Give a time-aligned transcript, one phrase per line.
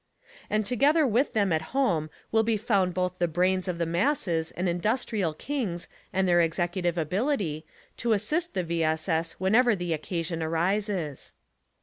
[0.49, 4.49] And together with them at home will be found both the brains of the masses
[4.49, 8.83] and industrial kings and their executive ability, to assist the V.
[8.83, 9.07] S.
[9.07, 9.33] S.
[9.33, 11.33] whenever the occasion arises.